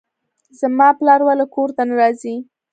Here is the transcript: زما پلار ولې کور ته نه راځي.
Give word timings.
زما 0.59 0.87
پلار 0.99 1.19
ولې 1.23 1.45
کور 1.55 1.69
ته 1.75 1.83
نه 1.89 1.95
راځي. 1.99 2.35